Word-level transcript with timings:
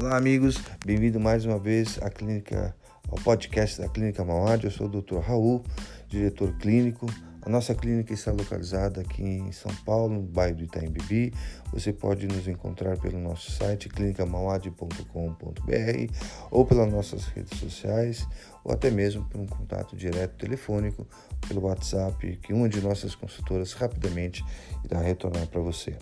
Olá, 0.00 0.16
amigos, 0.16 0.56
bem-vindo 0.86 1.18
mais 1.18 1.44
uma 1.44 1.58
vez 1.58 2.00
à 2.00 2.08
clínica, 2.08 2.72
ao 3.08 3.18
podcast 3.18 3.80
da 3.80 3.88
Clínica 3.88 4.24
Mauad. 4.24 4.64
Eu 4.64 4.70
sou 4.70 4.86
o 4.86 4.88
Dr. 4.88 5.18
Raul, 5.18 5.64
diretor 6.06 6.56
clínico. 6.58 7.12
A 7.42 7.48
nossa 7.48 7.74
clínica 7.74 8.14
está 8.14 8.30
localizada 8.30 9.00
aqui 9.00 9.24
em 9.24 9.50
São 9.50 9.74
Paulo, 9.84 10.14
no 10.14 10.22
bairro 10.22 10.58
do 10.58 10.62
Itaim 10.62 10.88
Bibi. 10.88 11.34
Você 11.72 11.92
pode 11.92 12.28
nos 12.28 12.46
encontrar 12.46 12.96
pelo 12.98 13.18
nosso 13.18 13.50
site 13.50 13.88
clinicamauad.com.br 13.88 16.14
ou 16.48 16.64
pelas 16.64 16.92
nossas 16.92 17.26
redes 17.26 17.58
sociais 17.58 18.24
ou 18.62 18.72
até 18.72 18.92
mesmo 18.92 19.24
por 19.24 19.40
um 19.40 19.46
contato 19.46 19.96
direto 19.96 20.36
telefônico 20.36 21.08
pelo 21.48 21.62
WhatsApp 21.62 22.36
que 22.36 22.52
uma 22.52 22.68
de 22.68 22.80
nossas 22.80 23.16
consultoras 23.16 23.72
rapidamente 23.72 24.44
irá 24.84 25.00
retornar 25.00 25.48
para 25.48 25.60
você. 25.60 25.96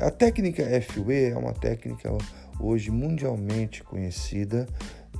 A 0.00 0.10
técnica 0.10 0.64
FUE 0.82 1.30
é 1.30 1.36
uma 1.36 1.52
técnica 1.52 2.10
hoje 2.58 2.90
mundialmente 2.90 3.82
conhecida, 3.84 4.66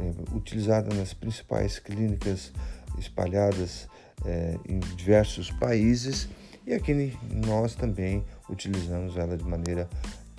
é, 0.00 0.34
utilizada 0.34 0.94
nas 0.94 1.12
principais 1.12 1.78
clínicas 1.78 2.52
espalhadas 2.98 3.88
é, 4.24 4.56
em 4.68 4.78
diversos 4.96 5.50
países 5.50 6.28
e 6.66 6.72
aqui 6.72 7.16
nós 7.46 7.74
também 7.74 8.24
utilizamos 8.48 9.16
ela 9.16 9.36
de 9.36 9.44
maneira 9.44 9.88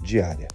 diária. 0.03 0.47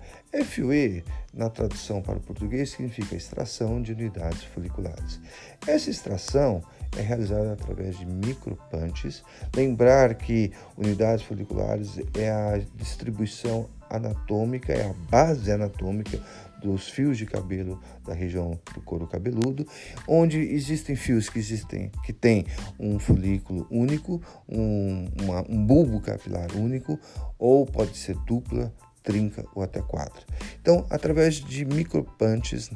FUE, 0.45 1.03
na 1.33 1.49
tradução 1.49 2.03
para 2.03 2.19
o 2.19 2.21
português, 2.21 2.71
significa 2.71 3.17
extração 3.17 3.81
de 3.81 3.93
unidades 3.93 4.45
foliculares. 4.45 5.21
Essa 5.67 5.91
extração 5.91 6.63
é 6.97 7.01
realizada 7.01 7.53
através 7.53 7.99
de 7.99 8.07
micropunches. 8.07 9.23
Lembrar 9.57 10.15
que 10.15 10.53
unidades 10.77 11.25
foliculares 11.25 11.99
é 12.17 12.31
a 12.31 12.61
distribuição 12.77 13.69
anatômica, 13.89 14.73
é 14.73 14.85
a 14.85 14.95
base 15.11 15.51
anatômica 15.51 16.21
dos 16.61 16.89
fios 16.89 17.17
de 17.17 17.25
cabelo 17.25 17.81
da 18.05 18.13
região 18.13 18.59
do 18.75 18.81
couro 18.81 19.07
cabeludo, 19.07 19.67
onde 20.07 20.39
existem 20.39 20.97
fios 20.97 21.31
que 21.31 21.39
existem 21.39 21.91
que 22.05 22.13
tem 22.13 22.47
um 22.79 22.99
folículo 22.99 23.67
único, 23.71 24.21
um, 24.49 25.09
uma, 25.23 25.41
um 25.49 25.65
bulbo 25.65 26.01
capilar 26.01 26.55
único, 26.57 26.99
ou 27.39 27.65
pode 27.65 27.97
ser 27.97 28.17
dupla, 28.27 28.75
trinca 29.09 29.43
ou 29.55 29.63
até 29.63 29.81
quadra. 29.81 30.21
Então, 30.61 30.85
através 30.91 31.37
de 31.37 31.65
micropunches 31.65 32.71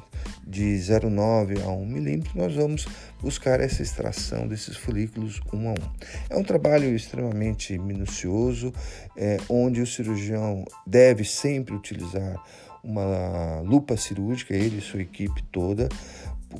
de 0.46 0.64
0,9 0.78 1.62
a 1.62 1.68
1 1.68 1.86
milímetro, 1.86 2.32
nós 2.34 2.54
vamos 2.54 2.86
buscar 3.20 3.60
essa 3.60 3.82
extração 3.82 4.48
desses 4.48 4.74
folículos 4.74 5.42
um 5.52 5.68
a 5.68 5.72
um. 5.72 5.90
É 6.30 6.36
um 6.36 6.42
trabalho 6.42 6.96
extremamente 6.96 7.76
minucioso, 7.76 8.72
é, 9.14 9.36
onde 9.46 9.82
o 9.82 9.86
cirurgião 9.86 10.64
deve 10.86 11.22
sempre 11.22 11.74
utilizar 11.74 12.42
uma 12.82 13.60
lupa 13.60 13.94
cirúrgica, 13.96 14.54
ele 14.54 14.78
e 14.78 14.80
sua 14.80 15.02
equipe 15.02 15.42
toda, 15.52 15.88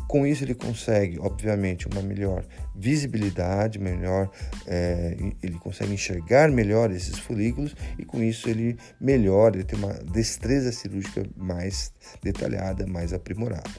com 0.09 0.27
isso 0.27 0.45
ele 0.45 0.55
consegue, 0.55 1.19
obviamente, 1.19 1.87
uma 1.87 2.03
melhor 2.03 2.45
visibilidade, 2.75 3.79
melhor, 3.79 4.31
é, 4.67 5.17
ele 5.43 5.59
consegue 5.59 5.93
enxergar 5.93 6.51
melhor 6.51 6.91
esses 6.91 7.19
folículos 7.19 7.75
e 7.99 8.05
com 8.05 8.23
isso 8.23 8.49
ele 8.49 8.77
melhora, 9.01 9.57
ele 9.57 9.65
tem 9.65 9.79
uma 9.79 9.95
destreza 9.95 10.73
cirúrgica 10.73 11.25
mais 11.37 11.93
detalhada, 12.23 12.87
mais 12.87 13.13
aprimorada. 13.13 13.71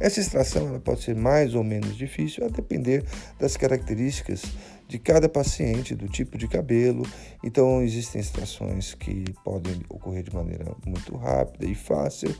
Essa 0.00 0.20
extração 0.20 0.68
ela 0.68 0.78
pode 0.78 1.02
ser 1.02 1.16
mais 1.16 1.54
ou 1.54 1.64
menos 1.64 1.96
difícil 1.96 2.44
a 2.44 2.48
depender 2.48 3.04
das 3.38 3.56
características 3.56 4.42
de 4.88 4.98
cada 4.98 5.28
paciente, 5.28 5.94
do 5.94 6.08
tipo 6.08 6.38
de 6.38 6.48
cabelo. 6.48 7.06
Então, 7.44 7.82
existem 7.82 8.20
extrações 8.20 8.94
que 8.94 9.24
podem 9.44 9.82
ocorrer 9.88 10.22
de 10.22 10.34
maneira 10.34 10.74
muito 10.86 11.14
rápida 11.16 11.66
e 11.66 11.74
fácil, 11.74 12.34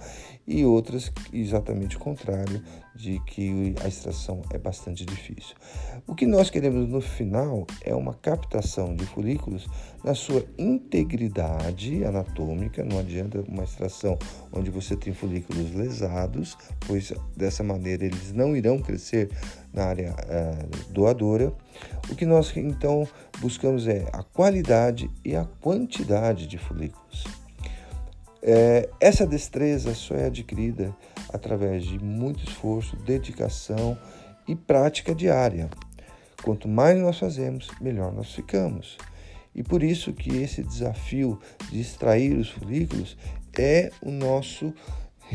e 0.46 0.64
outras 0.64 1.12
exatamente 1.30 1.96
o 1.96 2.00
contrário, 2.00 2.62
de 2.98 3.20
que 3.20 3.74
a 3.84 3.86
extração 3.86 4.42
é 4.50 4.58
bastante 4.58 5.04
difícil. 5.04 5.54
O 6.04 6.16
que 6.16 6.26
nós 6.26 6.50
queremos 6.50 6.88
no 6.88 7.00
final 7.00 7.64
é 7.84 7.94
uma 7.94 8.12
captação 8.14 8.96
de 8.96 9.06
folículos 9.06 9.68
na 10.02 10.14
sua 10.14 10.44
integridade 10.58 12.04
anatômica, 12.04 12.84
não 12.84 12.98
adianta 12.98 13.44
uma 13.46 13.62
extração 13.62 14.18
onde 14.52 14.70
você 14.70 14.96
tem 14.96 15.12
folículos 15.12 15.72
lesados, 15.74 16.56
pois 16.86 17.12
dessa 17.36 17.62
maneira 17.62 18.04
eles 18.04 18.32
não 18.32 18.56
irão 18.56 18.80
crescer 18.80 19.30
na 19.72 19.84
área 19.84 20.14
é, 20.28 20.66
doadora. 20.90 21.52
O 22.10 22.14
que 22.14 22.26
nós 22.26 22.54
então 22.56 23.06
buscamos 23.40 23.86
é 23.86 24.08
a 24.12 24.22
qualidade 24.22 25.10
e 25.24 25.36
a 25.36 25.44
quantidade 25.60 26.46
de 26.46 26.58
folículos. 26.58 27.24
É, 28.42 28.88
essa 29.00 29.26
destreza 29.26 29.94
só 29.94 30.14
é 30.14 30.26
adquirida 30.26 30.94
através 31.32 31.84
de 31.84 31.98
muito 31.98 32.44
esforço, 32.44 32.96
dedicação 32.96 33.98
e 34.46 34.54
prática 34.54 35.14
diária. 35.14 35.68
Quanto 36.42 36.68
mais 36.68 36.98
nós 36.98 37.18
fazemos, 37.18 37.68
melhor 37.80 38.12
nós 38.12 38.32
ficamos. 38.32 38.96
E 39.54 39.62
por 39.62 39.82
isso 39.82 40.12
que 40.12 40.36
esse 40.36 40.62
desafio 40.62 41.38
de 41.70 41.80
extrair 41.80 42.38
os 42.38 42.48
folículos 42.48 43.16
é 43.58 43.90
o 44.00 44.10
nosso 44.10 44.72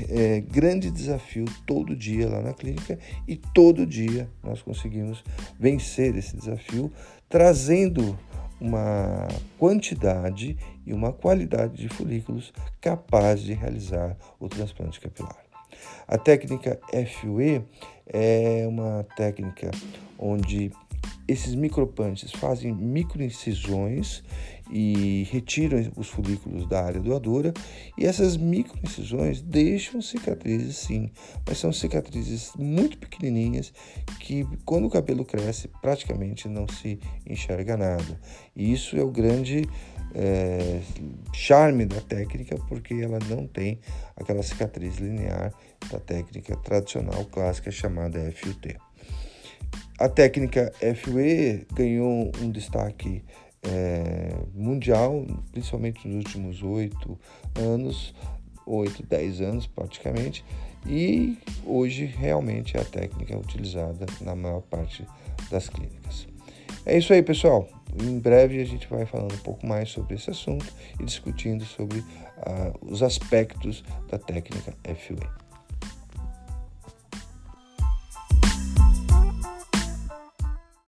é, 0.10 0.42
grande 0.42 0.90
desafio 0.90 1.46
todo 1.66 1.96
dia 1.96 2.30
lá 2.30 2.42
na 2.42 2.54
clínica 2.54 2.98
e 3.28 3.36
todo 3.36 3.86
dia 3.86 4.30
nós 4.44 4.62
conseguimos 4.62 5.24
vencer 5.60 6.16
esse 6.16 6.36
desafio, 6.36 6.92
trazendo 7.30 8.18
uma 8.60 9.28
quantidade 9.58 10.58
e 10.86 10.94
uma 10.94 11.12
qualidade 11.12 11.76
de 11.76 11.90
folículos 11.90 12.54
capaz 12.80 13.42
de 13.42 13.54
realizar 13.54 14.16
o 14.40 14.48
transplante 14.48 15.00
capilar. 15.00 15.44
A 16.08 16.18
técnica 16.18 16.80
FUE 17.20 17.64
é 18.08 18.66
uma 18.68 19.06
técnica 19.16 19.72
onde 20.18 20.72
esses 21.28 21.56
micropunches 21.56 22.32
fazem 22.32 22.74
microincisões 22.74 24.24
e 24.72 25.28
retiram 25.32 25.92
os 25.96 26.08
folículos 26.08 26.68
da 26.68 26.84
área 26.84 27.00
doadora 27.00 27.54
e 27.98 28.06
essas 28.06 28.38
microincisões 28.38 29.42
deixam 29.42 30.02
cicatrizes 30.02 30.78
sim, 30.78 31.12
mas 31.48 31.58
são 31.58 31.72
cicatrizes 31.72 32.52
muito 32.58 32.98
pequenininhas 32.98 33.74
que 34.20 34.46
quando 34.66 34.86
o 34.86 34.90
cabelo 34.90 35.24
cresce 35.26 35.70
praticamente 35.82 36.48
não 36.48 36.68
se 36.68 37.00
enxerga 37.28 37.78
nada. 37.78 38.20
E 38.56 38.72
isso 38.72 38.98
é 38.98 39.04
o 39.04 39.12
grande 39.12 39.68
é, 40.14 40.82
charme 41.34 41.86
da 41.86 42.02
técnica 42.02 42.56
porque 42.68 42.94
ela 42.96 43.20
não 43.30 43.48
tem 43.48 43.80
aquela 44.16 44.44
cicatriz 44.44 44.98
linear 44.98 45.54
da 45.92 46.00
técnica 46.00 46.56
tradicional 46.58 47.26
clássica 47.26 47.72
chamada 47.72 48.32
FUT. 48.32 48.78
A 50.04 50.10
técnica 50.10 50.70
FUE 50.98 51.66
ganhou 51.74 52.30
um 52.42 52.52
destaque 52.52 53.24
é, 53.66 54.36
mundial, 54.54 55.26
principalmente 55.54 56.06
nos 56.06 56.26
últimos 56.26 56.62
oito 56.62 57.18
anos, 57.56 58.14
oito, 58.66 59.02
dez 59.02 59.40
anos 59.40 59.66
praticamente, 59.66 60.44
e 60.86 61.38
hoje 61.66 62.04
realmente 62.04 62.76
é 62.76 62.82
a 62.82 62.84
técnica 62.84 63.38
utilizada 63.38 64.06
na 64.20 64.36
maior 64.36 64.60
parte 64.64 65.08
das 65.50 65.70
clínicas. 65.70 66.28
É 66.86 66.98
isso 66.98 67.14
aí, 67.14 67.24
pessoal. 67.24 67.66
Em 67.98 68.20
breve 68.20 68.60
a 68.60 68.66
gente 68.66 68.86
vai 68.90 69.06
falando 69.06 69.34
um 69.34 69.38
pouco 69.38 69.66
mais 69.66 69.90
sobre 69.90 70.16
esse 70.16 70.30
assunto 70.30 70.66
e 71.00 71.06
discutindo 71.06 71.64
sobre 71.64 72.00
uh, 72.00 72.06
os 72.82 73.02
aspectos 73.02 73.86
da 74.10 74.18
técnica 74.18 74.74
FUE. 74.84 75.43